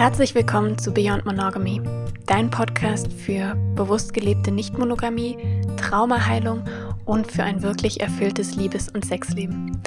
[0.00, 1.82] Herzlich willkommen zu Beyond Monogamy,
[2.24, 5.36] dein Podcast für bewusst gelebte Nichtmonogamie,
[5.76, 6.64] Traumaheilung
[7.04, 9.78] und für ein wirklich erfülltes Liebes- und Sexleben.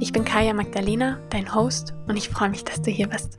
[0.00, 3.38] Ich bin Kaya Magdalena, dein Host, und ich freue mich, dass du hier bist.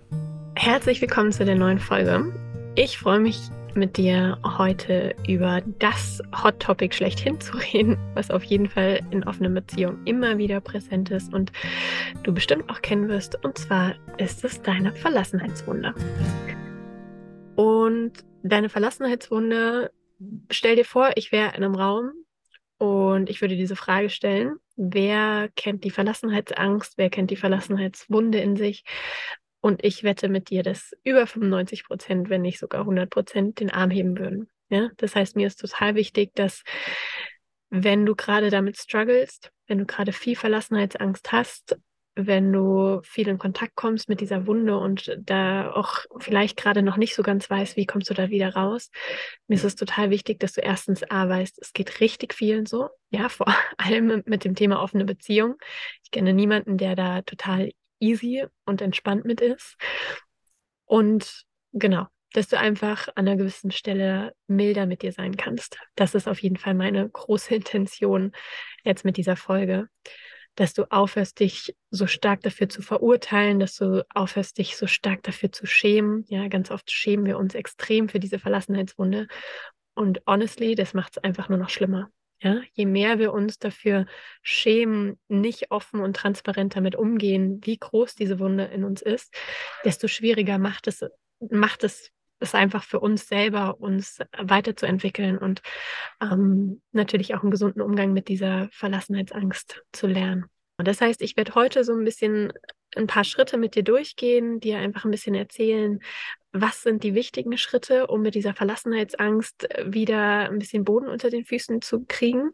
[0.54, 2.32] Herzlich willkommen zu der neuen Folge.
[2.76, 8.44] Ich freue mich mit dir heute über das Hot Topic schlechthin zu reden, was auf
[8.44, 11.52] jeden Fall in offenen Beziehungen immer wieder präsent ist und
[12.24, 13.44] du bestimmt auch kennen wirst.
[13.44, 15.94] Und zwar ist es deine Verlassenheitswunde.
[17.56, 18.14] Und
[18.44, 19.92] deine Verlassenheitswunde,
[20.50, 22.12] stell dir vor, ich wäre in einem Raum
[22.78, 28.56] und ich würde diese Frage stellen, wer kennt die Verlassenheitsangst, wer kennt die Verlassenheitswunde in
[28.56, 28.84] sich
[29.62, 33.72] und ich wette mit dir, dass über 95 Prozent, wenn nicht sogar 100 Prozent, den
[33.72, 34.50] Arm heben würden.
[34.70, 36.64] Ja, das heißt, mir ist total wichtig, dass
[37.70, 41.78] wenn du gerade damit strugglest, wenn du gerade viel Verlassenheitsangst hast,
[42.16, 46.98] wenn du viel in Kontakt kommst mit dieser Wunde und da auch vielleicht gerade noch
[46.98, 48.92] nicht so ganz weißt, wie kommst du da wieder raus,
[49.48, 52.90] mir ist es total wichtig, dass du erstens A weißt, es geht richtig vielen so,
[53.10, 55.56] ja, vor allem mit dem Thema offene Beziehung.
[56.04, 59.78] Ich kenne niemanden, der da total easy und entspannt mit ist.
[60.86, 65.78] Und genau, dass du einfach an einer gewissen Stelle milder mit dir sein kannst.
[65.96, 68.32] Das ist auf jeden Fall meine große Intention
[68.84, 69.90] jetzt mit dieser Folge,
[70.56, 75.24] dass du aufhörst, dich so stark dafür zu verurteilen, dass du aufhörst, dich so stark
[75.24, 76.26] dafür zu schämen.
[76.28, 79.28] Ja, ganz oft schämen wir uns extrem für diese Verlassenheitswunde.
[79.96, 82.12] Und honestly, das macht es einfach nur noch schlimmer.
[82.42, 84.06] Ja, je mehr wir uns dafür
[84.42, 89.36] schämen, nicht offen und transparent damit umgehen, wie groß diese Wunde in uns ist,
[89.84, 91.04] desto schwieriger macht es,
[91.40, 95.62] macht es es einfach für uns selber, uns weiterzuentwickeln und
[96.22, 100.46] ähm, natürlich auch einen gesunden Umgang mit dieser Verlassenheitsangst zu lernen.
[100.78, 102.54] Und das heißt, ich werde heute so ein bisschen
[102.96, 106.00] ein paar Schritte mit dir durchgehen, dir einfach ein bisschen erzählen,
[106.52, 111.30] was sind die wichtigen Schritte, um mit dieser Verlassenheitsangst äh, wieder ein bisschen Boden unter
[111.30, 112.52] den Füßen zu kriegen.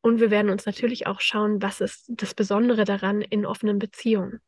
[0.00, 4.40] Und wir werden uns natürlich auch schauen, was ist das Besondere daran in offenen Beziehungen.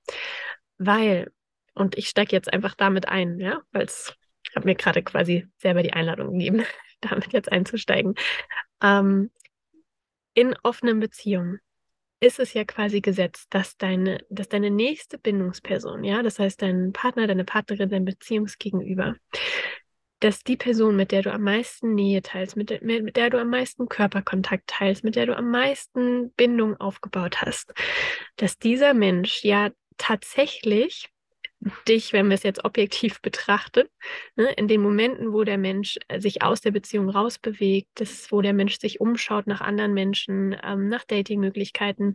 [0.78, 1.31] Weil,
[1.75, 4.15] und ich steige jetzt einfach damit ein, ja, weil es,
[4.49, 6.65] ich habe mir gerade quasi selber die Einladung gegeben,
[7.00, 8.15] damit jetzt einzusteigen.
[8.83, 9.31] Ähm,
[10.33, 11.61] in offenen Beziehungen
[12.21, 16.93] ist es ja quasi gesetzt, dass deine, dass deine nächste Bindungsperson, ja, das heißt dein
[16.93, 19.17] Partner, deine Partnerin, dein Beziehungsgegenüber,
[20.21, 23.41] dass die Person, mit der du am meisten Nähe teilst, mit der, mit der du
[23.41, 27.73] am meisten Körperkontakt teilst, mit der du am meisten Bindung aufgebaut hast,
[28.37, 31.09] dass dieser Mensch ja tatsächlich
[31.87, 33.87] dich, wenn wir es jetzt objektiv betrachten,
[34.37, 38.41] ne, in den Momenten, wo der Mensch äh, sich aus der Beziehung rausbewegt, das, wo
[38.41, 42.15] der Mensch sich umschaut nach anderen Menschen, ähm, nach Datingmöglichkeiten,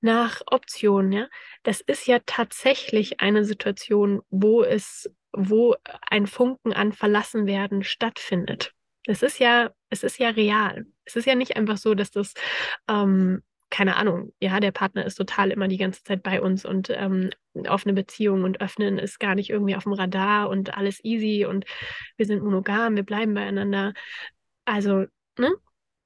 [0.00, 1.28] nach Optionen, ja,
[1.62, 5.76] das ist ja tatsächlich eine Situation, wo es, wo
[6.08, 8.72] ein Funken an Verlassenwerden stattfindet.
[9.06, 10.86] Es ist ja, es ist ja real.
[11.04, 12.34] Es ist ja nicht einfach so, dass das
[12.88, 16.90] ähm, keine Ahnung, ja, der Partner ist total immer die ganze Zeit bei uns und
[16.90, 17.30] ähm,
[17.68, 21.64] offene Beziehung und öffnen ist gar nicht irgendwie auf dem Radar und alles easy und
[22.16, 23.94] wir sind monogam, wir bleiben beieinander.
[24.64, 25.06] Also,
[25.38, 25.52] ne?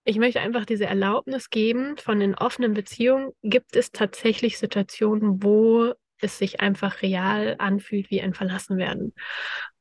[0.07, 5.95] Ich möchte einfach diese Erlaubnis geben, von den offenen Beziehungen gibt es tatsächlich Situationen, wo
[6.21, 9.15] es sich einfach real anfühlt wie ein Verlassenwerden.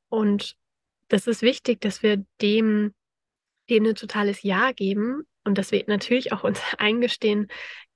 [0.07, 0.55] Und
[1.09, 2.93] das ist wichtig, dass wir dem,
[3.69, 7.47] dem ein totales Ja geben, und dass wir natürlich auch uns eingestehen,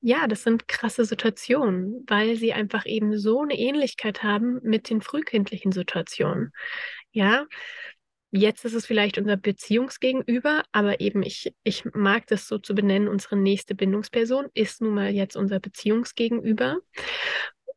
[0.01, 5.01] ja, das sind krasse Situationen, weil sie einfach eben so eine Ähnlichkeit haben mit den
[5.01, 6.51] frühkindlichen Situationen.
[7.11, 7.45] Ja,
[8.31, 13.07] jetzt ist es vielleicht unser Beziehungsgegenüber, aber eben ich, ich mag das so zu benennen,
[13.07, 16.77] unsere nächste Bindungsperson ist nun mal jetzt unser Beziehungsgegenüber.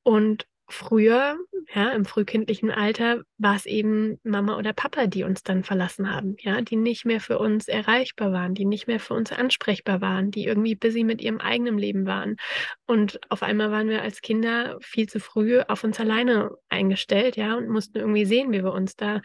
[0.03, 1.37] Und früher,
[1.75, 6.37] ja, im frühkindlichen Alter, war es eben Mama oder Papa, die uns dann verlassen haben,
[6.41, 10.31] ja, die nicht mehr für uns erreichbar waren, die nicht mehr für uns ansprechbar waren,
[10.31, 12.37] die irgendwie busy mit ihrem eigenen Leben waren.
[12.87, 17.57] Und auf einmal waren wir als Kinder viel zu früh auf uns alleine eingestellt, ja,
[17.57, 19.21] und mussten irgendwie sehen, wie wir uns da,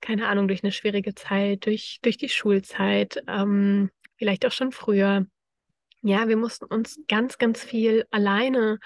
[0.00, 5.26] keine Ahnung, durch eine schwierige Zeit, durch, durch die Schulzeit, ähm, vielleicht auch schon früher.
[6.02, 8.78] Ja, wir mussten uns ganz, ganz viel alleine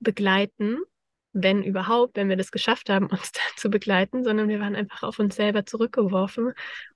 [0.00, 0.78] begleiten
[1.38, 5.02] wenn überhaupt, wenn wir das geschafft haben, uns da zu begleiten, sondern wir waren einfach
[5.02, 6.54] auf uns selber zurückgeworfen,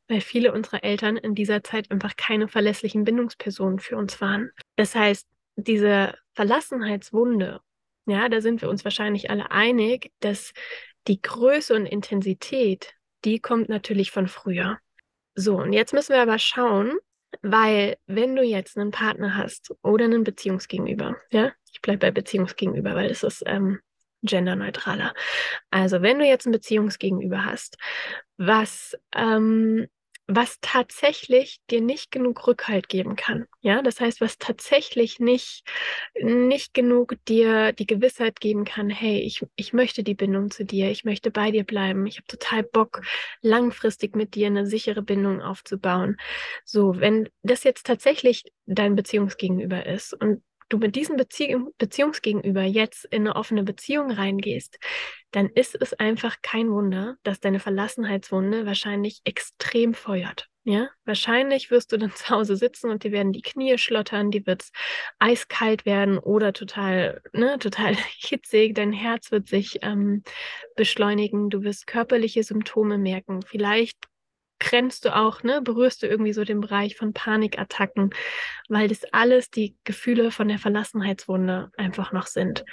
[0.08, 4.50] weil viele unserer Eltern in dieser Zeit einfach keine verlässlichen Bindungspersonen für uns waren.
[4.76, 5.26] Das heißt,
[5.56, 7.60] diese Verlassenheitswunde,
[8.06, 10.52] ja, da sind wir uns wahrscheinlich alle einig, dass
[11.06, 12.94] die Größe und Intensität,
[13.24, 14.78] die kommt natürlich von früher.
[15.34, 16.96] So, und jetzt müssen wir aber schauen,
[17.42, 22.94] weil wenn du jetzt einen Partner hast oder einen Beziehungsgegenüber, ja, ich bleibe bei Beziehungsgegenüber,
[22.94, 23.80] weil das ist ähm,
[24.22, 25.14] genderneutraler.
[25.70, 27.76] Also wenn du jetzt ein Beziehungsgegenüber hast,
[28.36, 29.86] was ähm,
[30.34, 33.46] was tatsächlich dir nicht genug Rückhalt geben kann.
[33.62, 35.64] Ja, das heißt, was tatsächlich nicht,
[36.14, 40.90] nicht genug dir die Gewissheit geben kann, hey, ich, ich möchte die Bindung zu dir,
[40.90, 43.02] ich möchte bei dir bleiben, ich habe total Bock,
[43.42, 46.16] langfristig mit dir eine sichere Bindung aufzubauen.
[46.64, 53.04] So, wenn das jetzt tatsächlich dein Beziehungsgegenüber ist und du mit diesem Bezie Beziehungsgegenüber jetzt
[53.04, 54.78] in eine offene Beziehung reingehst,
[55.32, 60.48] dann ist es einfach kein Wunder, dass deine Verlassenheitswunde wahrscheinlich extrem feuert.
[60.64, 64.46] Ja, wahrscheinlich wirst du dann zu Hause sitzen und dir werden die Knie schlottern, dir
[64.46, 64.72] wird's
[65.18, 70.22] eiskalt werden oder total, ne, total hitzig, dein Herz wird sich ähm,
[70.76, 73.40] beschleunigen, du wirst körperliche Symptome merken.
[73.42, 73.96] Vielleicht
[74.60, 78.10] grenzt du auch, ne, berührst du irgendwie so den Bereich von Panikattacken,
[78.68, 82.64] weil das alles die Gefühle von der Verlassenheitswunde einfach noch sind.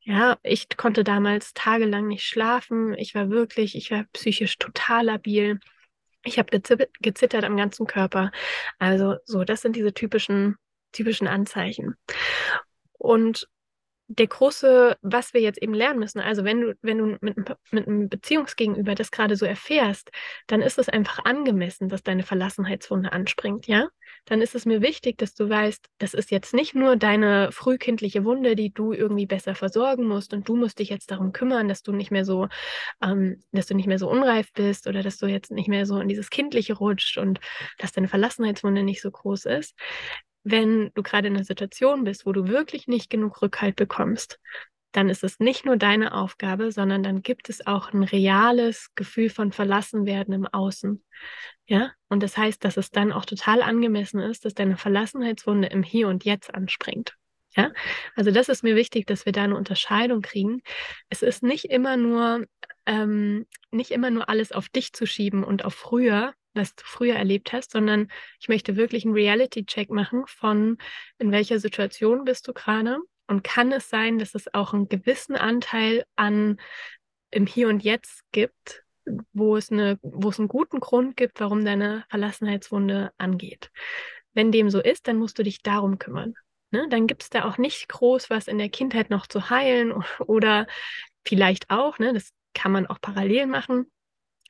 [0.00, 2.94] Ja, ich konnte damals tagelang nicht schlafen.
[2.94, 5.60] Ich war wirklich, ich war psychisch total labil.
[6.24, 6.60] Ich habe
[7.00, 8.32] gezittert am ganzen Körper.
[8.78, 10.56] Also so, das sind diese typischen,
[10.92, 11.94] typischen Anzeichen.
[12.92, 13.48] Und
[14.08, 17.36] der große, was wir jetzt eben lernen müssen, also wenn du, wenn du mit,
[17.70, 20.10] mit einem Beziehungsgegenüber das gerade so erfährst,
[20.46, 23.88] dann ist es einfach angemessen, dass deine Verlassenheitswunde anspringt, ja?
[24.24, 28.24] Dann ist es mir wichtig, dass du weißt, das ist jetzt nicht nur deine frühkindliche
[28.24, 31.82] Wunde, die du irgendwie besser versorgen musst und du musst dich jetzt darum kümmern, dass
[31.82, 32.48] du nicht mehr so,
[33.02, 35.98] ähm, dass du nicht mehr so unreif bist oder dass du jetzt nicht mehr so
[35.98, 37.40] in dieses Kindliche rutscht und
[37.78, 39.74] dass deine Verlassenheitswunde nicht so groß ist
[40.48, 44.38] wenn du gerade in einer Situation bist, wo du wirklich nicht genug Rückhalt bekommst,
[44.92, 49.28] dann ist es nicht nur deine Aufgabe, sondern dann gibt es auch ein reales Gefühl
[49.28, 51.04] von Verlassenwerden im Außen.
[51.66, 55.82] Ja, und das heißt, dass es dann auch total angemessen ist, dass deine Verlassenheitswunde im
[55.82, 57.14] Hier und Jetzt anspringt.
[57.56, 57.72] Ja,
[58.14, 60.62] also das ist mir wichtig, dass wir da eine Unterscheidung kriegen.
[61.08, 62.46] Es ist nicht immer nur,
[62.86, 67.14] ähm, nicht immer nur alles auf dich zu schieben und auf früher, was du früher
[67.14, 68.08] erlebt hast, sondern
[68.40, 70.78] ich möchte wirklich einen Reality-Check machen von,
[71.18, 75.36] in welcher Situation bist du gerade und kann es sein, dass es auch einen gewissen
[75.36, 76.58] Anteil an
[77.30, 78.84] im Hier und Jetzt gibt,
[79.32, 83.70] wo es, eine, wo es einen guten Grund gibt, warum deine Verlassenheitswunde angeht.
[84.34, 86.34] Wenn dem so ist, dann musst du dich darum kümmern.
[86.70, 86.86] Ne?
[86.90, 89.92] Dann gibt es da auch nicht groß was in der Kindheit noch zu heilen
[90.26, 90.66] oder
[91.24, 92.12] vielleicht auch, ne?
[92.12, 93.90] das kann man auch parallel machen,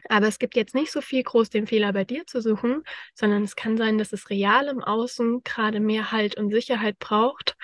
[0.09, 2.83] aber es gibt jetzt nicht so viel groß den Fehler bei dir zu suchen,
[3.15, 7.57] sondern es kann sein, dass es real im Außen gerade mehr Halt und Sicherheit braucht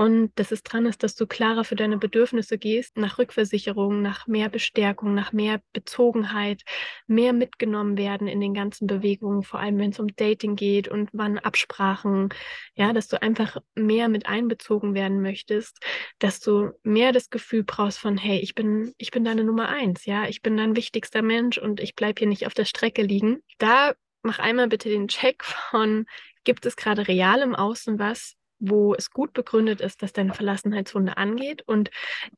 [0.00, 4.26] und dass es dran ist, dass du klarer für deine Bedürfnisse gehst, nach Rückversicherung, nach
[4.26, 6.62] mehr Bestärkung, nach mehr Bezogenheit,
[7.06, 11.10] mehr mitgenommen werden in den ganzen Bewegungen, vor allem wenn es um Dating geht und
[11.12, 12.30] wann Absprachen,
[12.74, 15.84] ja, dass du einfach mehr mit einbezogen werden möchtest,
[16.18, 20.06] dass du mehr das Gefühl brauchst von, hey, ich bin, ich bin deine Nummer eins,
[20.06, 23.42] ja, ich bin dein wichtigster Mensch und ich bleibe hier nicht auf der Strecke liegen.
[23.58, 26.06] Da mach einmal bitte den Check von,
[26.44, 31.16] gibt es gerade real im Außen was, wo es gut begründet ist, dass deine Verlassenheitswunde
[31.16, 31.90] angeht und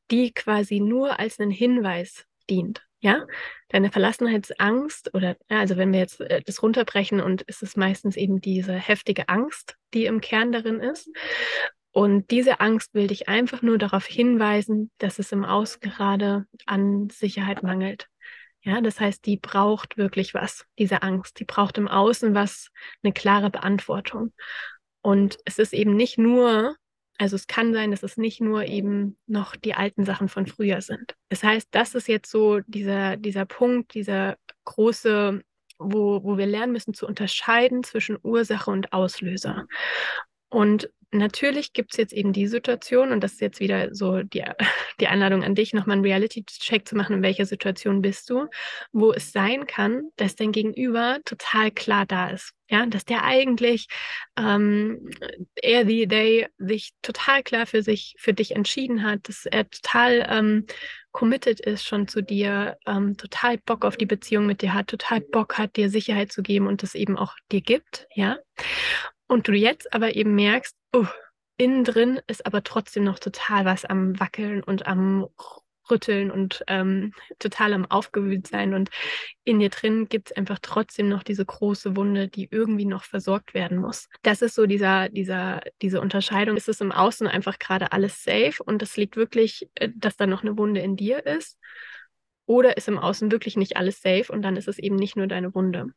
[0.09, 2.83] die quasi nur als einen Hinweis dient.
[2.99, 3.27] Ja,
[3.67, 8.39] deine Verlassenheitsangst oder also wenn wir jetzt äh, das runterbrechen und ist es meistens eben
[8.39, 11.09] diese heftige Angst, die im Kern darin ist.
[11.91, 17.09] Und diese Angst will dich einfach nur darauf hinweisen, dass es im Außen gerade an
[17.09, 18.07] Sicherheit mangelt.
[18.63, 21.39] Ja, das heißt, die braucht wirklich was, diese Angst.
[21.39, 22.69] Die braucht im Außen was,
[23.03, 24.31] eine klare Beantwortung.
[25.01, 26.77] Und es ist eben nicht nur,
[27.17, 30.81] also es kann sein, dass es nicht nur eben noch die alten Sachen von früher
[30.81, 31.15] sind.
[31.27, 35.41] Das heißt, das ist jetzt so dieser, dieser Punkt, dieser große,
[35.77, 39.67] wo, wo wir lernen müssen zu unterscheiden zwischen Ursache und Auslöser.
[40.47, 44.43] Und natürlich gibt es jetzt eben die Situation, und das ist jetzt wieder so die,
[44.99, 48.47] die Einladung an dich, nochmal einen Reality-Check zu machen, in welcher Situation bist du,
[48.91, 52.53] wo es sein kann, dass dein Gegenüber total klar da ist.
[52.69, 53.87] Ja, dass der eigentlich
[54.37, 55.09] ähm,
[55.55, 60.25] er the day sich total klar für sich, für dich entschieden hat, dass er total
[60.27, 60.65] ähm,
[61.11, 65.21] committed ist schon zu dir, ähm, total Bock auf die Beziehung mit dir hat, total
[65.21, 68.39] Bock hat, dir Sicherheit zu geben und das eben auch dir gibt, ja.
[69.27, 71.05] Und du jetzt aber eben merkst, uh,
[71.57, 75.27] innen drin ist aber trotzdem noch total was am Wackeln und am
[75.89, 78.73] Rütteln und ähm, total am Aufgewühlt sein.
[78.73, 78.89] Und
[79.43, 83.53] in dir drin gibt es einfach trotzdem noch diese große Wunde, die irgendwie noch versorgt
[83.53, 84.07] werden muss.
[84.21, 86.57] Das ist so dieser, dieser, diese Unterscheidung.
[86.57, 90.25] Ist es im Außen einfach gerade alles safe und es liegt wirklich, äh, dass da
[90.25, 91.59] noch eine Wunde in dir ist?
[92.45, 95.27] Oder ist im Außen wirklich nicht alles safe und dann ist es eben nicht nur
[95.27, 95.87] deine Wunde?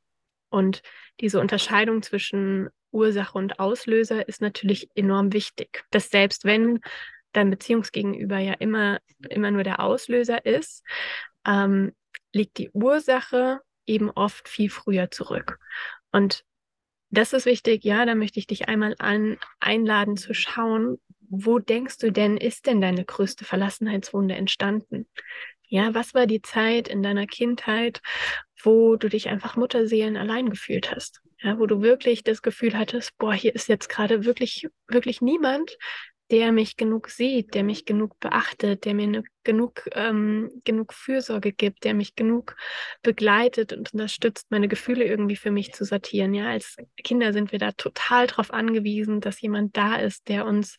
[0.48, 0.82] Und
[1.20, 5.84] diese Unterscheidung zwischen Ursache und Auslöser ist natürlich enorm wichtig.
[5.90, 6.80] Dass selbst wenn
[7.32, 8.98] dein Beziehungsgegenüber ja immer,
[9.28, 10.82] immer nur der Auslöser ist,
[11.46, 11.92] ähm,
[12.32, 15.58] liegt die Ursache eben oft viel früher zurück.
[16.12, 16.44] Und
[17.10, 20.98] das ist wichtig, ja, da möchte ich dich einmal an, einladen zu schauen,
[21.28, 25.06] wo denkst du denn, ist denn deine größte Verlassenheitswunde entstanden?
[25.68, 28.00] Ja, was war die Zeit in deiner Kindheit,
[28.62, 31.20] wo du dich einfach Mutterseelen allein gefühlt hast?
[31.42, 35.76] Ja, wo du wirklich das Gefühl hattest, boah, hier ist jetzt gerade wirklich, wirklich niemand,
[36.30, 41.52] der mich genug sieht, der mich genug beachtet, der mir ne, genug, ähm, genug Fürsorge
[41.52, 42.56] gibt, der mich genug
[43.02, 46.34] begleitet und unterstützt, meine Gefühle irgendwie für mich zu sortieren.
[46.34, 50.76] Ja, als Kinder sind wir da total drauf angewiesen, dass jemand da ist, der uns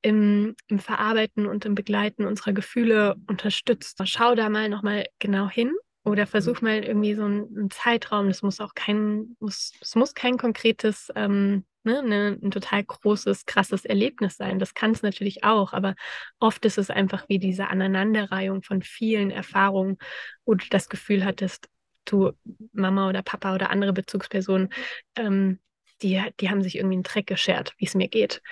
[0.00, 4.00] im, im Verarbeiten und im Begleiten unserer Gefühle unterstützt.
[4.04, 5.74] Schau da mal nochmal genau hin
[6.06, 8.28] oder versuch mal irgendwie so einen, einen Zeitraum.
[8.28, 13.44] Das muss auch kein, muss, es muss kein konkretes ähm, ne, ne, ein total großes,
[13.44, 14.60] krasses Erlebnis sein.
[14.60, 15.96] Das kann es natürlich auch, aber
[16.38, 19.98] oft ist es einfach wie diese Aneinanderreihung von vielen Erfahrungen,
[20.44, 21.68] wo du das Gefühl hattest,
[22.04, 22.32] du,
[22.72, 24.68] Mama oder Papa oder andere Bezugspersonen,
[25.16, 25.58] ähm,
[26.02, 28.42] die, die haben sich irgendwie einen Dreck geschert, wie es mir geht.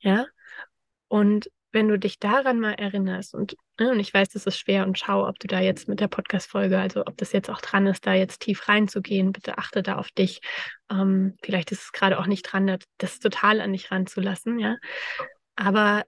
[0.00, 0.26] Ja.
[1.08, 3.56] Und wenn du dich daran mal erinnerst und,
[3.88, 6.78] und ich weiß, das ist schwer und schau, ob du da jetzt mit der Podcast-Folge,
[6.78, 10.10] also ob das jetzt auch dran ist, da jetzt tief reinzugehen, bitte achte da auf
[10.10, 10.40] dich.
[10.90, 14.76] Ähm, vielleicht ist es gerade auch nicht dran, das total an dich ranzulassen, ja.
[15.56, 16.04] Aber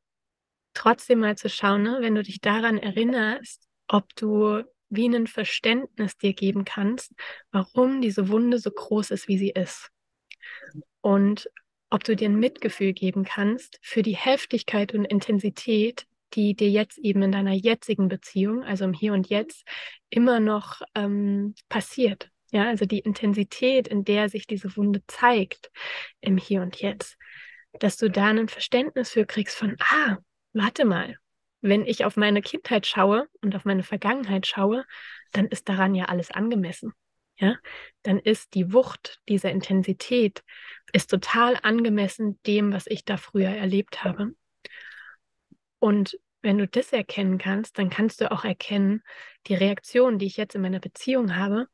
[0.74, 6.16] trotzdem mal zu schauen, ne, wenn du dich daran erinnerst, ob du wie ein Verständnis
[6.18, 7.12] dir geben kannst,
[7.50, 9.90] warum diese Wunde so groß ist, wie sie ist.
[11.00, 11.48] Und
[11.88, 16.98] ob du dir ein Mitgefühl geben kannst für die Heftigkeit und Intensität, die dir jetzt
[16.98, 19.66] eben in deiner jetzigen Beziehung, also im Hier und Jetzt,
[20.10, 22.30] immer noch ähm, passiert.
[22.50, 25.70] Ja, also die Intensität, in der sich diese Wunde zeigt
[26.20, 27.16] im Hier und Jetzt,
[27.80, 30.18] dass du da ein Verständnis für kriegst von, ah,
[30.52, 31.16] warte mal,
[31.62, 34.84] wenn ich auf meine Kindheit schaue und auf meine Vergangenheit schaue,
[35.32, 36.92] dann ist daran ja alles angemessen
[37.42, 37.56] ja,
[38.02, 40.44] dann ist die Wucht dieser Intensität
[40.92, 44.34] ist total angemessen dem, was ich da früher erlebt habe.
[45.82, 49.02] Und wenn du das erkennen kannst, dann kannst du auch erkennen,
[49.48, 51.66] die Reaktionen, die ich jetzt in meiner Beziehung habe,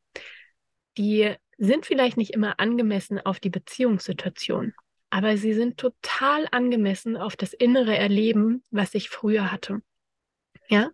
[0.96, 4.72] die sind vielleicht nicht immer angemessen auf die Beziehungssituation,
[5.10, 9.82] aber sie sind total angemessen auf das innere Erleben, was ich früher hatte.
[10.68, 10.90] Ja?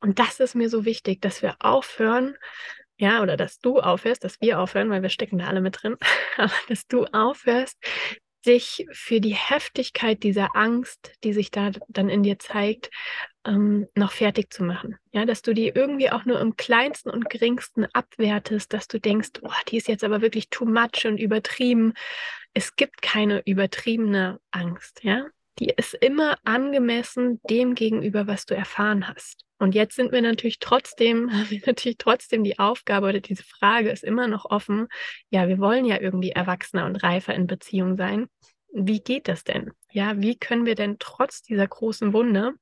[0.00, 2.36] Und das ist mir so wichtig, dass wir aufhören,
[2.98, 5.96] ja, oder dass du aufhörst, dass wir aufhören, weil wir stecken da alle mit drin,
[6.36, 7.78] aber dass du aufhörst,
[8.46, 12.90] dich für die Heftigkeit dieser Angst, die sich da dann in dir zeigt,
[13.46, 14.96] ähm, noch fertig zu machen.
[15.12, 19.30] Ja, dass du die irgendwie auch nur im kleinsten und geringsten abwertest, dass du denkst,
[19.42, 21.94] oh, die ist jetzt aber wirklich too much und übertrieben.
[22.54, 25.26] Es gibt keine übertriebene Angst, ja.
[25.58, 29.44] Die ist immer angemessen dem gegenüber, was du erfahren hast.
[29.58, 33.90] Und jetzt sind wir natürlich trotzdem, haben wir natürlich trotzdem die Aufgabe oder diese Frage
[33.90, 34.88] ist immer noch offen.
[35.30, 38.28] Ja, wir wollen ja irgendwie erwachsener und reifer in Beziehung sein.
[38.72, 39.72] Wie geht das denn?
[39.90, 42.54] Ja, wie können wir denn trotz dieser großen Wunde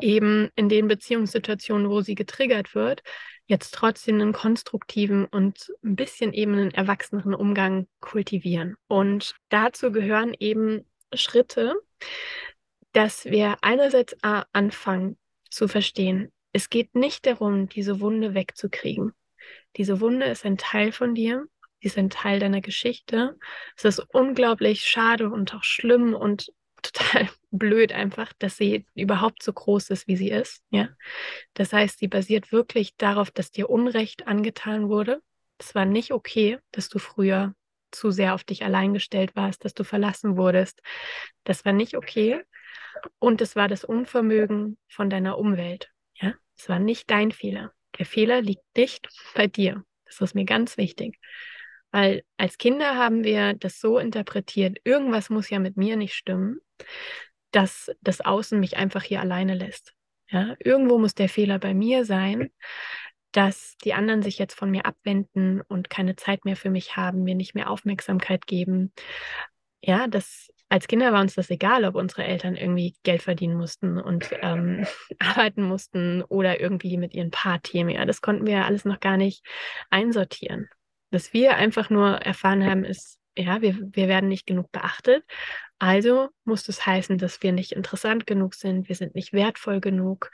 [0.00, 3.02] eben in den Beziehungssituationen, wo sie getriggert wird,
[3.46, 8.76] jetzt trotzdem einen konstruktiven und ein bisschen eben einen erwachseneren Umgang kultivieren.
[8.88, 10.84] Und dazu gehören eben
[11.16, 11.74] Schritte,
[12.92, 15.18] dass wir einerseits anfangen,
[15.50, 16.32] zu verstehen.
[16.52, 19.12] Es geht nicht darum, diese Wunde wegzukriegen.
[19.76, 21.46] Diese Wunde ist ein Teil von dir,
[21.80, 23.38] sie ist ein Teil deiner Geschichte.
[23.76, 29.52] Es ist unglaublich schade und auch schlimm und total blöd einfach, dass sie überhaupt so
[29.52, 30.62] groß ist, wie sie ist.
[30.70, 30.88] Ja,
[31.54, 35.20] das heißt, sie basiert wirklich darauf, dass dir Unrecht angetan wurde.
[35.58, 37.54] Es war nicht okay, dass du früher
[37.90, 40.80] zu sehr auf dich allein gestellt warst, dass du verlassen wurdest.
[41.44, 42.42] Das war nicht okay.
[43.18, 45.90] Und es war das Unvermögen von deiner Umwelt.
[46.14, 47.72] Ja, es war nicht dein Fehler.
[47.98, 49.84] Der Fehler liegt nicht bei dir.
[50.04, 51.18] Das ist mir ganz wichtig.
[51.90, 56.60] Weil als Kinder haben wir das so interpretiert, irgendwas muss ja mit mir nicht stimmen,
[57.52, 59.94] dass das Außen mich einfach hier alleine lässt.
[60.28, 62.50] Ja, irgendwo muss der Fehler bei mir sein,
[63.36, 67.22] dass die anderen sich jetzt von mir abwenden und keine Zeit mehr für mich haben,
[67.22, 68.92] mir nicht mehr Aufmerksamkeit geben.
[69.82, 73.98] Ja, das als Kinder war uns das egal, ob unsere Eltern irgendwie Geld verdienen mussten
[73.98, 74.86] und ähm,
[75.18, 77.94] arbeiten mussten oder irgendwie mit ihren Paarthemen.
[77.94, 79.44] Ja, das konnten wir alles noch gar nicht
[79.90, 80.68] einsortieren.
[81.10, 85.24] Was wir einfach nur erfahren haben, ist, ja, wir, wir werden nicht genug beachtet.
[85.78, 90.30] Also muss das heißen, dass wir nicht interessant genug sind, wir sind nicht wertvoll genug,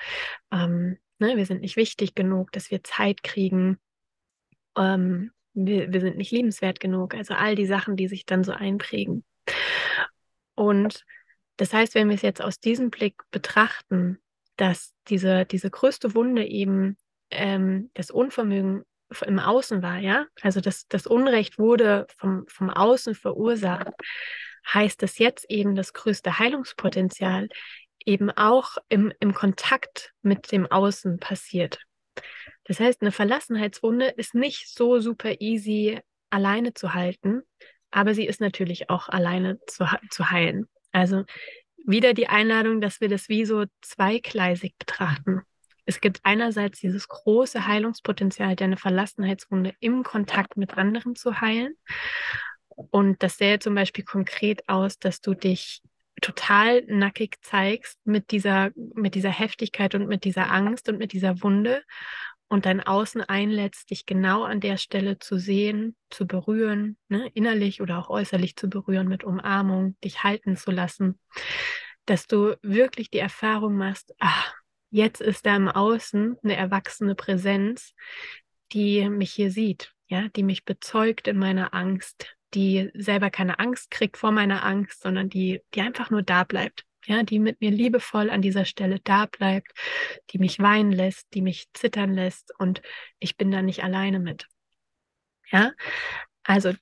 [0.53, 3.79] ähm, ne, wir sind nicht wichtig genug, dass wir Zeit kriegen.
[4.77, 7.15] Ähm, wir, wir sind nicht liebenswert genug.
[7.15, 9.25] Also all die Sachen, die sich dann so einprägen.
[10.55, 11.05] Und
[11.57, 14.19] Das heißt, wenn wir es jetzt aus diesem Blick betrachten,
[14.57, 16.97] dass diese, diese größte Wunde eben
[17.31, 18.83] ähm, das Unvermögen
[19.27, 23.93] im Außen war, ja, also das, das Unrecht wurde vom, vom Außen verursacht,
[24.67, 27.49] heißt das jetzt eben das größte Heilungspotenzial
[28.07, 31.81] eben auch im, im Kontakt mit dem Außen passiert.
[32.65, 37.43] Das heißt, eine Verlassenheitswunde ist nicht so super easy alleine zu halten,
[37.91, 40.69] aber sie ist natürlich auch alleine zu, zu heilen.
[40.93, 41.25] Also
[41.85, 45.43] wieder die Einladung, dass wir das wie so zweigleisig betrachten.
[45.85, 51.75] Es gibt einerseits dieses große Heilungspotenzial, deine Verlassenheitswunde im Kontakt mit anderen zu heilen.
[52.69, 55.83] Und das sähe zum Beispiel konkret aus, dass du dich
[56.23, 61.43] total nackig zeigst mit dieser, mit dieser Heftigkeit und mit dieser Angst und mit dieser
[61.43, 61.83] Wunde
[62.49, 67.81] und dein Außen einlädst, dich genau an der Stelle zu sehen, zu berühren, ne, innerlich
[67.81, 71.19] oder auch äußerlich zu berühren mit Umarmung, dich halten zu lassen,
[72.07, 74.55] dass du wirklich die Erfahrung machst, ach,
[74.91, 77.95] jetzt ist da im Außen eine erwachsene Präsenz,
[78.73, 83.91] die mich hier sieht, ja, die mich bezeugt in meiner Angst, die selber keine Angst
[83.91, 87.71] kriegt vor meiner Angst, sondern die, die einfach nur da bleibt ja, die mit mir
[87.71, 89.73] liebevoll an dieser Stelle da bleibt,
[90.31, 92.83] die mich weinen lässt, die mich zittern lässt und
[93.19, 94.47] ich bin da nicht alleine mit.
[95.51, 95.73] Ja,
[96.45, 96.73] also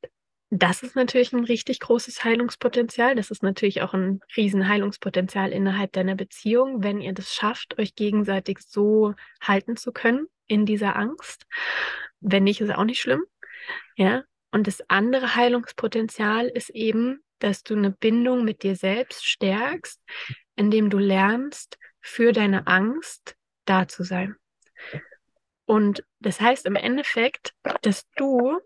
[0.50, 3.14] das ist natürlich ein richtig großes Heilungspotenzial.
[3.14, 8.58] Das ist natürlich auch ein Riesenheilungspotenzial innerhalb deiner Beziehung, wenn ihr das schafft, euch gegenseitig
[8.60, 11.46] so halten zu können in dieser Angst.
[12.20, 13.22] Wenn nicht, ist auch nicht schlimm.
[13.96, 14.24] Ja.
[14.50, 20.00] Und das andere Heilungspotenzial ist eben, dass du eine Bindung mit dir selbst stärkst,
[20.56, 24.36] indem du lernst, für deine Angst da zu sein.
[25.66, 28.58] Und das heißt im Endeffekt, dass du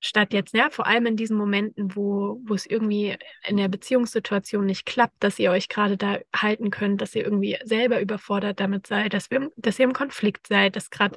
[0.00, 4.66] statt jetzt, ja, vor allem in diesen Momenten, wo, wo es irgendwie in der Beziehungssituation
[4.66, 8.86] nicht klappt, dass ihr euch gerade da halten könnt, dass ihr irgendwie selber überfordert damit
[8.86, 11.16] seid, dass, wir, dass ihr im Konflikt seid, dass gerade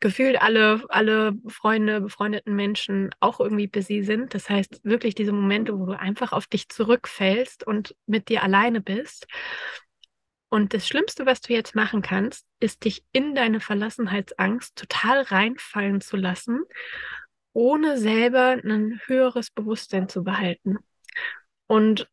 [0.00, 4.34] gefühlt alle, alle Freunde, befreundeten Menschen auch irgendwie busy sind.
[4.34, 8.80] Das heißt, wirklich diese Momente, wo du einfach auf dich zurückfällst und mit dir alleine
[8.80, 9.26] bist.
[10.52, 16.00] Und das Schlimmste, was du jetzt machen kannst, ist dich in deine Verlassenheitsangst total reinfallen
[16.00, 16.64] zu lassen
[17.60, 20.78] ohne selber ein höheres Bewusstsein zu behalten.
[21.66, 22.08] Und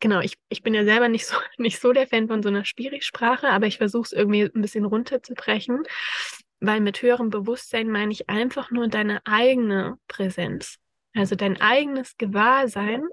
[0.00, 2.64] genau, ich, ich bin ja selber nicht so, nicht so der Fan von so einer
[2.64, 5.84] Spiri-Sprache, aber ich versuche es irgendwie ein bisschen runterzubrechen,
[6.58, 10.78] weil mit höherem Bewusstsein meine ich einfach nur deine eigene Präsenz.
[11.14, 13.04] Also dein eigenes Gewahrsein,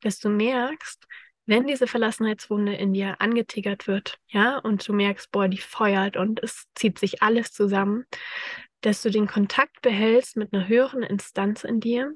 [0.00, 1.06] dass du merkst,
[1.46, 6.42] wenn diese Verlassenheitswunde in dir angetiggert wird, ja, und du merkst, boah, die feuert und
[6.42, 8.04] es zieht sich alles zusammen,
[8.80, 12.12] dass du den Kontakt behältst mit einer höheren Instanz in dir,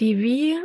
[0.00, 0.58] die wie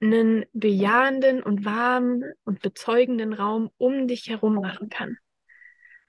[0.00, 5.18] einen bejahenden und warmen und bezeugenden Raum um dich herum machen kann.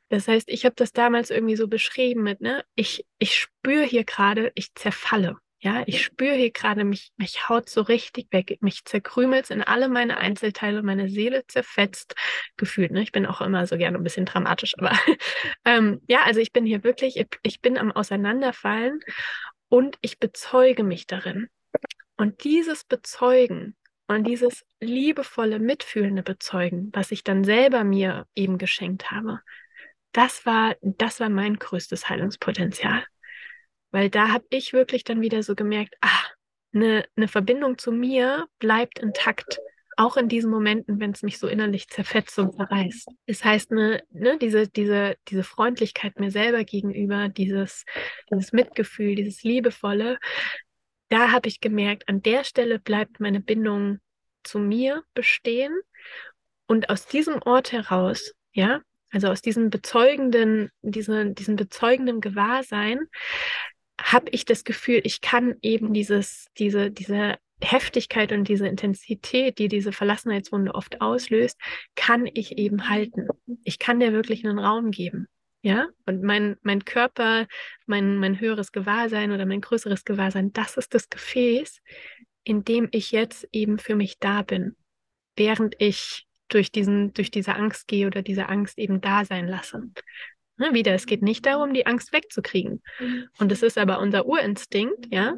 [0.10, 4.04] Das heißt, ich habe das damals irgendwie so beschrieben mit, ne, ich, ich spüre hier
[4.04, 5.38] gerade, ich zerfalle.
[5.62, 9.90] Ja, ich spüre hier gerade, mich, mich haut so richtig weg, mich zerkrümelt in alle
[9.90, 12.16] meine Einzelteile, meine Seele zerfetzt,
[12.56, 12.92] gefühlt.
[12.92, 13.02] Ne?
[13.02, 14.92] Ich bin auch immer so gerne ein bisschen dramatisch, aber
[15.66, 19.02] ähm, ja, also ich bin hier wirklich, ich, bin am Auseinanderfallen
[19.68, 21.50] und ich bezeuge mich darin.
[22.16, 23.76] Und dieses Bezeugen
[24.08, 29.42] und dieses liebevolle, mitfühlende Bezeugen, was ich dann selber mir eben geschenkt habe,
[30.14, 33.04] das war, das war mein größtes Heilungspotenzial.
[33.92, 36.26] Weil da habe ich wirklich dann wieder so gemerkt, ah,
[36.74, 39.60] eine, eine Verbindung zu mir bleibt intakt.
[39.98, 43.10] Auch in diesen Momenten, wenn es mich so innerlich zerfetzt und zerreißt.
[43.28, 47.84] Das heißt, ne, ne, diese, diese, diese Freundlichkeit mir selber gegenüber, dieses,
[48.32, 50.18] dieses Mitgefühl, dieses Liebevolle,
[51.10, 54.00] da habe ich gemerkt, an der Stelle bleibt meine Bindung
[54.44, 55.78] zu mir bestehen.
[56.68, 63.08] Und aus diesem Ort heraus, ja, also aus diesem bezeugenden, diese, diesem bezeugenden Gewahrsein,
[64.04, 69.68] habe ich das Gefühl, ich kann eben dieses, diese, diese Heftigkeit und diese Intensität, die
[69.68, 71.60] diese Verlassenheitswunde oft auslöst,
[71.96, 73.28] kann ich eben halten.
[73.64, 75.28] Ich kann der wirklich einen Raum geben.
[75.62, 77.46] Ja, und mein, mein Körper,
[77.86, 81.82] mein, mein höheres Gewahrsein oder mein größeres Gewahrsein, das ist das Gefäß,
[82.46, 84.78] in dem ich jetzt eben für mich da bin,
[85.36, 89.84] während ich durch diesen, durch diese Angst gehe oder diese Angst eben da sein lasse.
[90.60, 92.84] Ne, wieder, es geht nicht darum, die Angst wegzukriegen.
[93.40, 95.36] Und es ist aber unser Urinstinkt, ja,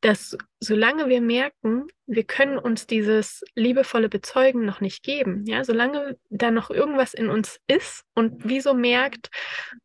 [0.00, 6.18] dass solange wir merken, wir können uns dieses liebevolle Bezeugen noch nicht geben, ja, solange
[6.30, 9.30] da noch irgendwas in uns ist und wieso merkt,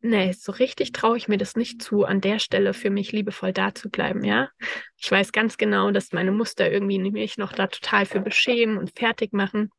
[0.00, 3.52] nee, so richtig traue ich mir das nicht zu, an der Stelle für mich liebevoll
[3.52, 4.50] da zu bleiben, ja.
[4.96, 8.98] Ich weiß ganz genau, dass meine Muster irgendwie mich noch da total für beschämen und
[8.98, 9.70] fertig machen.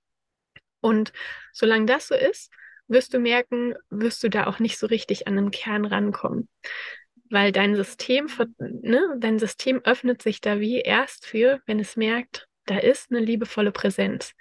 [0.80, 1.12] Und
[1.52, 2.52] solange das so ist,
[2.88, 6.48] wirst du merken, wirst du da auch nicht so richtig an den Kern rankommen.
[7.30, 8.28] Weil dein System,
[8.60, 13.20] ne, dein System öffnet sich da wie erst für, wenn es merkt, da ist eine
[13.20, 14.34] liebevolle Präsenz.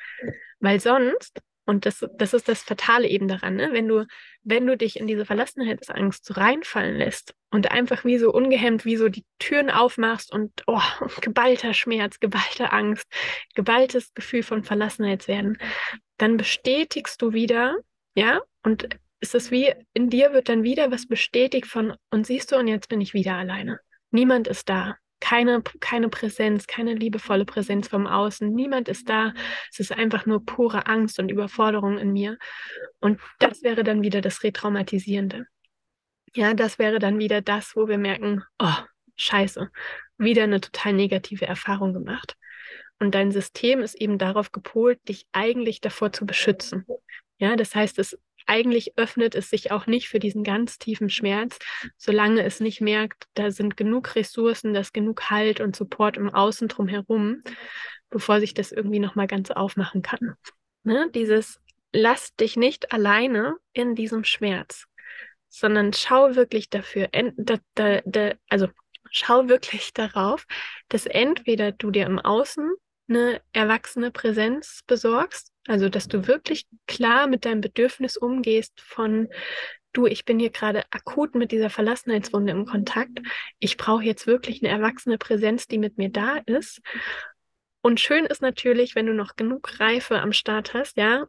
[0.60, 4.06] Weil sonst, und das, das ist das Fatale eben daran, ne, wenn du,
[4.42, 8.96] wenn du dich in diese Verlassenheitsangst so reinfallen lässt und einfach wie so ungehemmt, wie
[8.96, 10.80] so die Türen aufmachst und oh,
[11.20, 13.06] geballter Schmerz, geballte Angst,
[13.54, 15.58] geballtes Gefühl von Verlassenheit werden,
[16.18, 17.76] dann bestätigst du wieder,
[18.14, 18.88] ja, und
[19.20, 22.68] ist es wie, in dir wird dann wieder was bestätigt von, und siehst du, und
[22.68, 23.78] jetzt bin ich wieder alleine.
[24.10, 24.96] Niemand ist da.
[25.20, 28.52] Keine, keine Präsenz, keine liebevolle Präsenz vom Außen.
[28.52, 29.32] Niemand ist da.
[29.70, 32.36] Es ist einfach nur pure Angst und Überforderung in mir.
[32.98, 35.46] Und das wäre dann wieder das Retraumatisierende.
[36.34, 38.74] Ja, das wäre dann wieder das, wo wir merken, oh,
[39.16, 39.70] scheiße,
[40.18, 42.36] wieder eine total negative Erfahrung gemacht.
[42.98, 46.86] Und dein System ist eben darauf gepolt, dich eigentlich davor zu beschützen.
[47.42, 51.58] Ja, das heißt, es eigentlich öffnet es sich auch nicht für diesen ganz tiefen Schmerz,
[51.96, 56.32] solange es nicht merkt, da sind genug Ressourcen, da ist genug Halt und Support im
[56.32, 57.42] Außen drumherum,
[58.10, 60.36] bevor sich das irgendwie nochmal ganz aufmachen kann.
[60.84, 61.10] Ne?
[61.16, 61.58] Dieses
[61.92, 64.84] lass dich nicht alleine in diesem Schmerz,
[65.48, 68.68] sondern schau wirklich dafür, da, da, da, also
[69.10, 70.46] schau wirklich darauf,
[70.88, 72.72] dass entweder du dir im Außen
[73.08, 79.28] eine erwachsene Präsenz besorgst, also dass du wirklich klar mit deinem Bedürfnis umgehst von
[79.92, 83.20] du, ich bin hier gerade akut mit dieser Verlassenheitswunde im Kontakt.
[83.58, 86.80] Ich brauche jetzt wirklich eine erwachsene Präsenz, die mit mir da ist.
[87.82, 91.26] Und schön ist natürlich, wenn du noch genug Reife am Start hast, ja,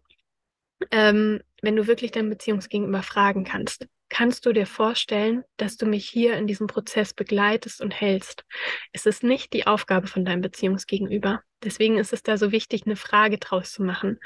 [0.91, 6.07] ähm, wenn du wirklich dein Beziehungsgegenüber fragen kannst kannst du dir vorstellen, dass du mich
[6.07, 8.45] hier in diesem Prozess begleitest und hältst?
[8.91, 11.41] Es ist nicht die Aufgabe von deinem Beziehungsgegenüber.
[11.63, 14.19] Deswegen ist es da so wichtig, eine Frage draus zu machen.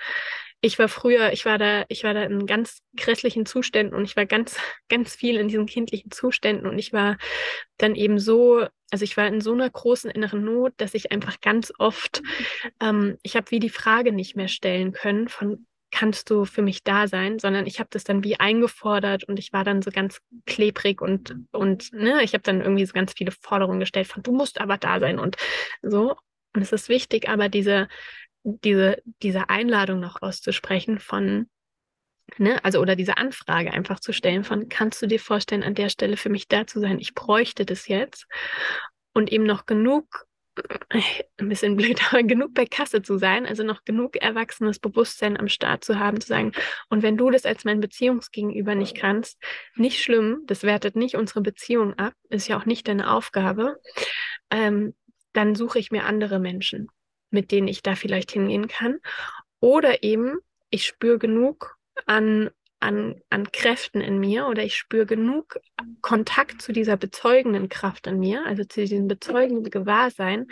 [0.60, 4.18] Ich war früher, ich war da, ich war da in ganz grässlichen Zuständen und ich
[4.18, 4.58] war ganz,
[4.90, 7.18] ganz viel in diesen kindlichen Zuständen und ich war
[7.78, 11.40] dann eben so, also ich war in so einer großen inneren Not, dass ich einfach
[11.40, 12.22] ganz oft,
[12.82, 16.84] ähm, ich habe wie die Frage nicht mehr stellen können von kannst du für mich
[16.84, 20.20] da sein, sondern ich habe das dann wie eingefordert und ich war dann so ganz
[20.46, 24.32] klebrig und und ne, ich habe dann irgendwie so ganz viele Forderungen gestellt von du
[24.32, 25.38] musst aber da sein und
[25.82, 26.16] so
[26.54, 27.88] und es ist wichtig, aber diese
[28.44, 31.48] diese diese Einladung noch auszusprechen von
[32.38, 35.90] ne, also oder diese Anfrage einfach zu stellen von kannst du dir vorstellen an der
[35.90, 37.00] Stelle für mich da zu sein?
[37.00, 38.28] Ich bräuchte das jetzt
[39.14, 40.28] und eben noch genug
[41.38, 45.48] ein bisschen blöd, aber genug bei Kasse zu sein, also noch genug erwachsenes Bewusstsein am
[45.48, 46.52] Start zu haben, zu sagen,
[46.90, 49.38] und wenn du das als mein Beziehungsgegenüber nicht kannst,
[49.76, 53.78] nicht schlimm, das wertet nicht unsere Beziehung ab, ist ja auch nicht deine Aufgabe,
[54.50, 54.96] ähm,
[55.34, 56.88] dann suche ich mir andere Menschen,
[57.30, 59.00] mit denen ich da vielleicht hingehen kann.
[59.60, 60.38] Oder eben,
[60.70, 65.60] ich spüre genug an an, an Kräften in mir oder ich spüre genug
[66.02, 70.48] Kontakt zu dieser bezeugenden Kraft in mir, also zu diesem bezeugenden Gewahrsein,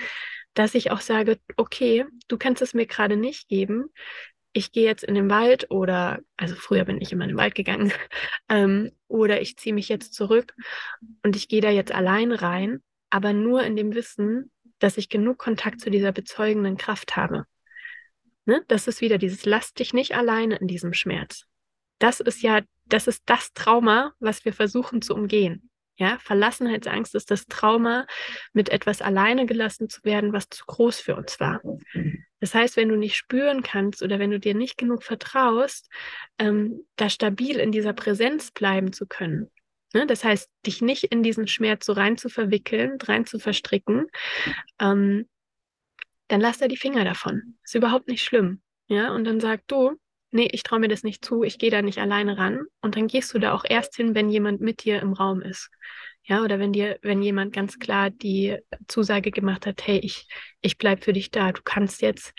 [0.54, 3.90] dass ich auch sage, okay, du kannst es mir gerade nicht geben.
[4.54, 7.56] Ich gehe jetzt in den Wald oder, also früher bin ich immer in den Wald
[7.56, 7.92] gegangen,
[8.50, 10.54] ähm, oder ich ziehe mich jetzt zurück
[11.24, 15.38] und ich gehe da jetzt allein rein, aber nur in dem Wissen, dass ich genug
[15.38, 17.46] Kontakt zu dieser bezeugenden Kraft habe.
[18.46, 18.64] Ne?
[18.68, 21.46] Das ist wieder dieses, lass dich nicht alleine in diesem Schmerz
[22.00, 25.70] das ist ja, das ist das Trauma, was wir versuchen zu umgehen.
[25.98, 28.06] Ja, Verlassenheitsangst ist das Trauma,
[28.52, 31.62] mit etwas alleine gelassen zu werden, was zu groß für uns war.
[32.42, 35.90] Das heißt, wenn du nicht spüren kannst oder wenn du dir nicht genug vertraust,
[36.38, 39.50] ähm, da stabil in dieser Präsenz bleiben zu können.
[39.94, 40.06] Ne?
[40.06, 44.08] Das heißt, dich nicht in diesen Schmerz so rein zu verwickeln, rein zu verstricken,
[44.80, 45.30] ähm,
[46.28, 47.58] dann lass da die Finger davon.
[47.64, 48.62] Ist überhaupt nicht schlimm.
[48.88, 49.96] Ja, und dann sag du,
[50.36, 52.65] nee, ich traue mir das nicht zu, ich gehe da nicht alleine ran.
[52.82, 55.69] Und dann gehst du da auch erst hin, wenn jemand mit dir im Raum ist.
[56.24, 60.28] Ja, oder wenn dir, wenn jemand ganz klar die Zusage gemacht hat, hey, ich,
[60.62, 62.34] ich bleib für dich da, du kannst jetzt,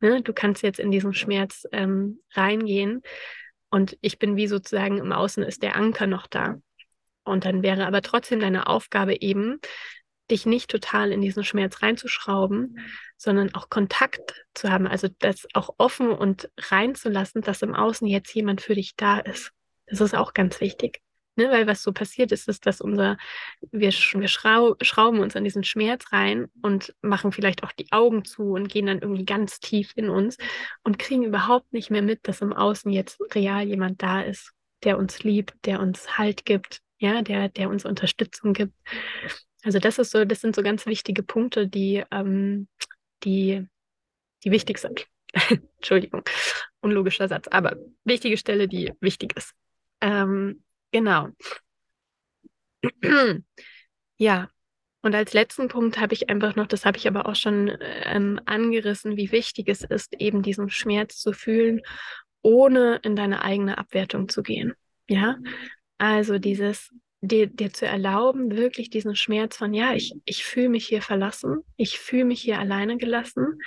[0.00, 3.02] ne, du kannst jetzt in diesen Schmerz ähm, reingehen.
[3.70, 6.58] Und ich bin wie sozusagen im Außen ist der Anker noch da.
[7.24, 9.60] Und dann wäre aber trotzdem deine Aufgabe eben,
[10.30, 12.78] dich nicht total in diesen Schmerz reinzuschrauben,
[13.16, 18.34] sondern auch Kontakt zu haben, also das auch offen und reinzulassen, dass im Außen jetzt
[18.34, 19.52] jemand für dich da ist.
[19.86, 21.02] Das ist auch ganz wichtig.
[21.36, 21.50] Ne?
[21.50, 23.16] Weil was so passiert ist, ist, dass unser,
[23.70, 28.24] wir, wir schrau schrauben uns an diesen Schmerz rein und machen vielleicht auch die Augen
[28.24, 30.36] zu und gehen dann irgendwie ganz tief in uns
[30.84, 34.52] und kriegen überhaupt nicht mehr mit, dass im Außen jetzt real jemand da ist,
[34.84, 38.74] der uns liebt, der uns Halt gibt, ja, der, der uns Unterstützung gibt.
[39.64, 42.68] Also das ist so, das sind so ganz wichtige Punkte, die, ähm,
[43.24, 43.66] die,
[44.44, 45.06] die wichtig sind.
[45.78, 46.22] Entschuldigung.
[46.80, 49.54] unlogischer Satz, aber wichtige Stelle, die wichtig ist.
[50.00, 51.28] Ähm, genau.
[54.18, 54.50] ja,
[55.02, 58.40] und als letzten Punkt habe ich einfach noch, das habe ich aber auch schon ähm,
[58.46, 61.82] angerissen, wie wichtig es ist, eben diesen Schmerz zu fühlen,
[62.42, 64.74] ohne in deine eigene Abwertung zu gehen.
[65.08, 65.38] Ja,
[65.98, 66.90] also dieses,
[67.22, 71.60] dir, dir zu erlauben, wirklich diesen Schmerz von, ja, ich, ich fühle mich hier verlassen,
[71.76, 73.60] ich fühle mich hier alleine gelassen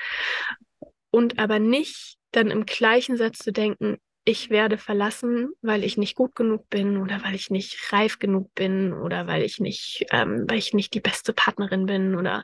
[1.09, 6.15] und aber nicht dann im gleichen Satz zu denken, ich werde verlassen, weil ich nicht
[6.15, 10.45] gut genug bin oder weil ich nicht reif genug bin oder weil ich nicht, ähm,
[10.49, 12.43] weil ich nicht die beste Partnerin bin oder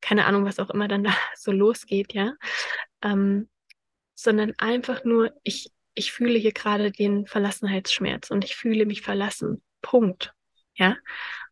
[0.00, 2.32] keine Ahnung, was auch immer dann da so losgeht, ja.
[3.02, 3.48] Ähm,
[4.14, 9.62] sondern einfach nur, ich, ich fühle hier gerade den Verlassenheitsschmerz und ich fühle mich verlassen.
[9.82, 10.32] Punkt.
[10.78, 10.96] Ja.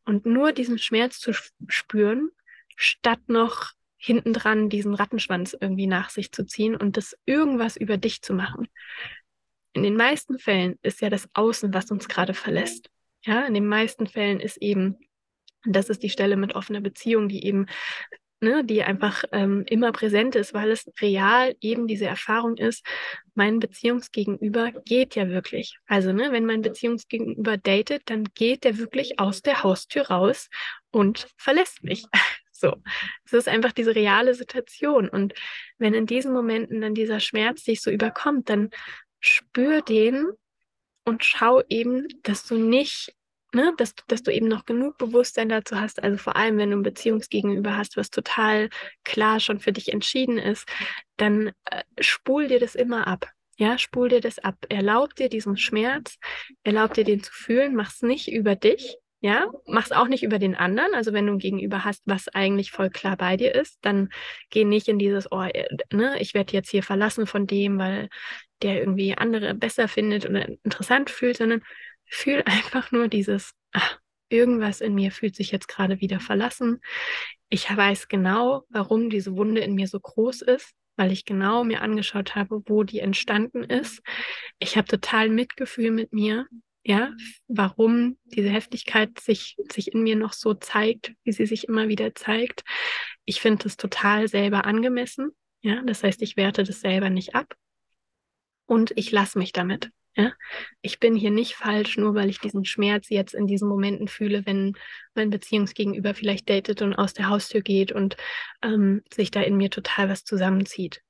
[0.05, 1.33] Und nur diesen Schmerz zu
[1.69, 2.31] spüren,
[2.77, 8.23] statt noch hintendran diesen Rattenschwanz irgendwie nach sich zu ziehen und das irgendwas über dich
[8.23, 8.69] zu machen.
[9.73, 12.89] In den meisten Fällen ist ja das Außen, was uns gerade verlässt.
[13.25, 14.97] Ja, in den meisten Fällen ist eben,
[15.65, 17.67] das ist die Stelle mit offener Beziehung, die eben
[18.47, 22.87] ne, die einfach ähm, immer präsent ist, weil es real eben diese Erfahrung ist,
[23.35, 25.77] mein Beziehungsgegenüber geht ja wirklich.
[25.87, 30.49] Also, ne, wenn mein Beziehungsgegenüber datet, dann geht der wirklich aus der Haustür raus
[30.91, 32.05] und verlässt mich.
[32.59, 32.75] So,
[33.27, 35.11] es ist einfach diese reale Situation.
[35.11, 35.35] Und
[35.77, 38.71] wenn in diesen Momenten dann dieser Schmerz dich so überkommt, dann
[39.21, 40.25] spür den
[41.05, 43.15] und schau eben, dass du nicht
[43.55, 46.77] ne, dass, dass du eben noch genug Bewusstsein dazu hast, also vor allem, wenn du
[46.77, 48.69] ein Beziehungsgegenüber hast, was total
[49.05, 50.69] klar schon für dich entschieden ist,
[51.17, 53.31] dann äh, spul dir das immer ab.
[53.59, 54.57] Ja, spul dir das ab.
[54.69, 56.19] Erlaub dir diesen Schmerz,
[56.63, 60.55] erlaub dir den zu fühlen, mach's nicht über dich, ja, mach's auch nicht über den
[60.55, 60.95] anderen.
[60.95, 64.11] Also wenn du ein Gegenüber hast, was eigentlich voll klar bei dir ist, dann
[64.51, 68.09] geh nicht in dieses, oh, äh, ne, ich werde jetzt hier verlassen von dem, weil
[68.63, 71.63] der irgendwie andere besser findet oder interessant fühlt, sondern
[72.09, 76.81] fühl einfach nur dieses, ach, irgendwas in mir fühlt sich jetzt gerade wieder verlassen.
[77.49, 81.83] Ich weiß genau, warum diese Wunde in mir so groß ist, weil ich genau mir
[81.83, 84.03] angeschaut habe, wo die entstanden ist.
[84.59, 86.47] Ich habe total Mitgefühl mit mir,
[86.83, 87.12] ja,
[87.49, 92.14] warum diese Heftigkeit sich, sich in mir noch so zeigt, wie sie sich immer wieder
[92.14, 92.62] zeigt.
[93.25, 95.31] Ich finde es total selber angemessen.
[95.62, 97.55] Ja, das heißt, ich werte das selber nicht ab
[98.66, 99.90] und ich lasse mich damit.
[100.18, 100.33] Ja,
[100.81, 104.46] ich bin hier nicht falsch, nur weil ich diesen Schmerz jetzt in diesen Momenten fühle,
[104.46, 104.72] wenn
[105.14, 108.16] mein Beziehungsgegenüber vielleicht datet und aus der Haustür geht und
[108.62, 111.02] ähm, sich da in mir total was zusammenzieht,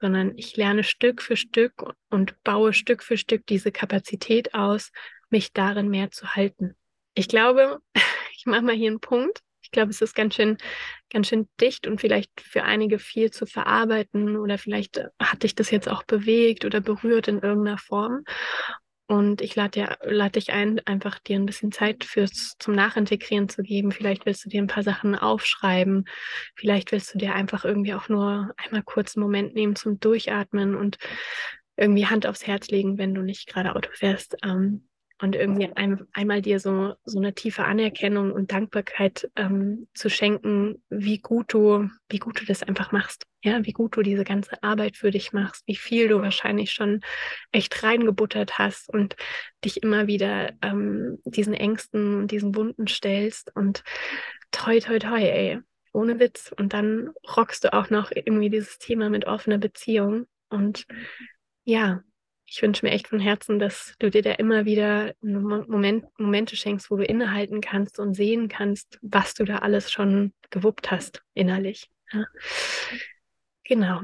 [0.00, 4.92] sondern ich lerne Stück für Stück und baue Stück für Stück diese Kapazität aus,
[5.30, 6.76] mich darin mehr zu halten.
[7.14, 7.80] Ich glaube,
[8.36, 9.43] ich mache mal hier einen Punkt
[9.74, 10.56] glaube, es ist ganz schön,
[11.10, 15.70] ganz schön dicht und vielleicht für einige viel zu verarbeiten oder vielleicht hat dich das
[15.70, 18.24] jetzt auch bewegt oder berührt in irgendeiner Form.
[19.06, 23.62] Und ich lade, lade dich ein, einfach dir ein bisschen Zeit fürs zum Nachintegrieren zu
[23.62, 23.92] geben.
[23.92, 26.06] Vielleicht willst du dir ein paar Sachen aufschreiben.
[26.56, 30.74] Vielleicht willst du dir einfach irgendwie auch nur einmal kurz einen Moment nehmen zum Durchatmen
[30.74, 30.96] und
[31.76, 34.36] irgendwie Hand aufs Herz legen, wenn du nicht gerade Auto fährst.
[34.42, 34.88] Ähm,
[35.20, 40.82] und irgendwie ein, einmal dir so, so eine tiefe Anerkennung und Dankbarkeit ähm, zu schenken,
[40.90, 43.24] wie gut du, wie gut du das einfach machst.
[43.42, 47.02] Ja, wie gut du diese ganze Arbeit für dich machst, wie viel du wahrscheinlich schon
[47.52, 49.16] echt reingebuttert hast und
[49.64, 53.84] dich immer wieder ähm, diesen Ängsten und diesen Wunden stellst und
[54.50, 55.60] toi, toi, toi, ey,
[55.92, 56.52] ohne Witz.
[56.56, 60.86] Und dann rockst du auch noch irgendwie dieses Thema mit offener Beziehung und
[61.64, 62.02] ja,
[62.54, 66.88] ich wünsche mir echt von Herzen, dass du dir da immer wieder Moment, Momente schenkst,
[66.88, 71.90] wo du innehalten kannst und sehen kannst, was du da alles schon gewuppt hast innerlich.
[72.12, 72.26] Ja.
[73.64, 74.02] Genau.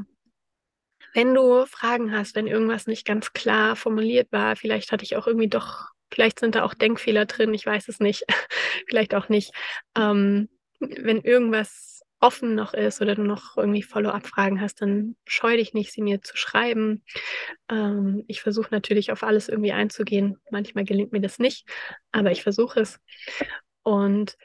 [1.15, 5.29] Wenn du Fragen hast, wenn irgendwas nicht ganz klar formuliert war, vielleicht hatte ich auch
[5.29, 8.25] irgendwie doch, vielleicht sind da auch Denkfehler drin, ich weiß es nicht,
[8.89, 9.53] vielleicht auch nicht.
[9.97, 10.49] Ähm,
[10.81, 15.93] wenn irgendwas offen noch ist oder du noch irgendwie Follow-up-Fragen hast, dann scheu dich nicht,
[15.93, 17.03] sie mir zu schreiben.
[17.71, 20.37] Ähm, ich versuche natürlich auf alles irgendwie einzugehen.
[20.51, 21.67] Manchmal gelingt mir das nicht,
[22.13, 23.01] aber ich versuche es.
[23.83, 24.37] Und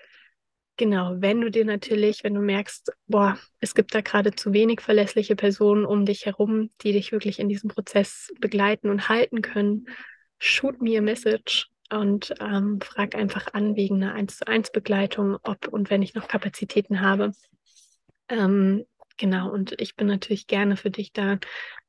[0.78, 4.82] genau, wenn du dir natürlich, wenn du merkst, boah, es gibt da gerade zu wenig
[4.82, 9.88] verlässliche Personen um dich herum, die dich wirklich in diesem Prozess begleiten und halten können,
[10.40, 15.38] shoot me a message und ähm, frag einfach an wegen einer 1 zu 1 Begleitung,
[15.44, 17.32] ob und wenn ich noch Kapazitäten habe.
[18.30, 18.86] Ähm,
[19.18, 21.40] genau, und ich bin natürlich gerne für dich da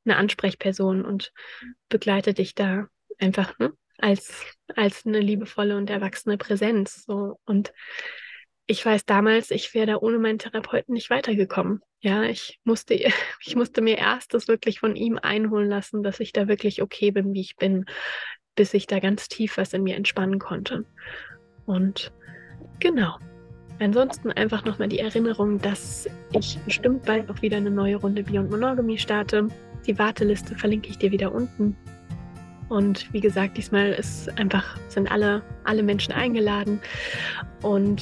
[0.05, 1.33] eine Ansprechperson und
[1.89, 2.87] begleite dich da
[3.19, 4.45] einfach ne, als,
[4.75, 7.03] als eine liebevolle und erwachsene Präsenz.
[7.05, 7.39] So.
[7.45, 7.73] Und
[8.65, 11.81] ich weiß damals, ich wäre da ohne meinen Therapeuten nicht weitergekommen.
[11.99, 12.93] Ja, ich musste,
[13.45, 17.11] ich musste mir erst das wirklich von ihm einholen lassen, dass ich da wirklich okay
[17.11, 17.85] bin, wie ich bin,
[18.55, 20.85] bis ich da ganz tief was in mir entspannen konnte.
[21.65, 22.11] Und
[22.79, 23.17] genau.
[23.79, 28.49] Ansonsten einfach nochmal die Erinnerung, dass ich bestimmt bald auch wieder eine neue Runde Beyond
[28.49, 29.47] Monogamy starte.
[29.85, 31.75] Die Warteliste verlinke ich dir wieder unten.
[32.69, 36.79] Und wie gesagt, diesmal ist einfach, sind alle, alle Menschen eingeladen.
[37.61, 38.01] Und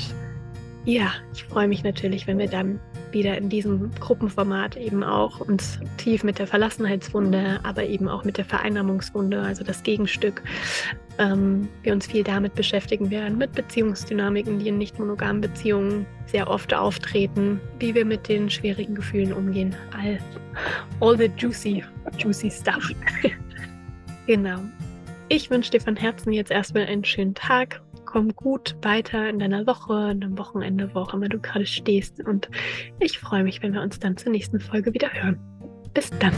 [0.86, 2.80] ja, ich freue mich natürlich, wenn wir dann
[3.12, 8.38] wieder in diesem Gruppenformat eben auch uns tief mit der Verlassenheitswunde, aber eben auch mit
[8.38, 10.44] der Vereinnahmungswunde, also das Gegenstück,
[11.17, 16.49] ähm, wir uns viel damit beschäftigen werden, mit Beziehungsdynamiken, die in nicht monogamen Beziehungen sehr
[16.49, 19.75] oft auftreten, wie wir mit den schwierigen Gefühlen umgehen.
[19.97, 20.19] All,
[20.99, 21.84] all the juicy,
[22.17, 22.89] juicy stuff.
[24.28, 24.60] genau.
[25.30, 27.82] Ich wünsche dir von Herzen jetzt erstmal einen schönen Tag
[28.15, 32.21] komm gut weiter in deiner Woche, in deinem Wochenende, wo auch immer du gerade stehst.
[32.21, 32.49] Und
[32.99, 35.38] ich freue mich, wenn wir uns dann zur nächsten Folge wieder hören.
[35.93, 36.34] Bis dann.